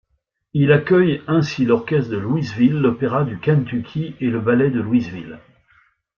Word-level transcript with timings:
Il 0.53 0.71
accueille 0.71 1.21
ainsi 1.27 1.63
l'orchestre 1.63 2.09
de 2.09 2.17
Louisville, 2.17 2.73
l'opéra 2.81 3.23
du 3.23 3.37
Kentucky 3.37 4.15
et 4.19 4.31
le 4.31 4.39
ballet 4.41 4.71
de 4.71 4.81
Louisville. 4.81 5.37